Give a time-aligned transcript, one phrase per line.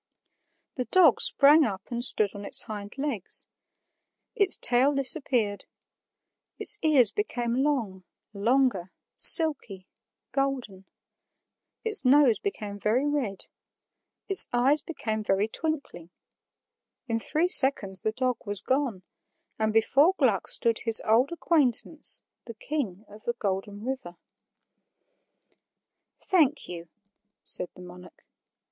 [0.77, 3.45] The dog sprang up and stood on its hind legs.
[4.35, 5.65] Its tail disappeared;
[6.57, 8.03] its ears became long,
[8.33, 9.85] longer, silky,
[10.31, 10.87] golden;
[11.83, 13.45] its nose became very red;
[14.27, 16.09] its eyes became very twinkling;
[17.07, 19.03] in three seconds the dog was gone,
[19.59, 24.17] and before Gluck stood his old acquaintance, the King of the Golden River.
[26.19, 26.89] "Thank you,"
[27.43, 28.25] said the monarch.